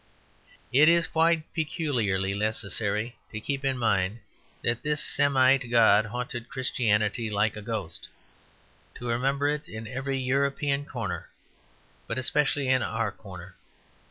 [0.73, 4.17] It is quite peculiarly necessary to keep in mind
[4.63, 8.07] that this Semite god haunted Christianity like a ghost;
[8.95, 11.29] to remember it in every European corner,
[12.07, 13.55] but especially in our corner.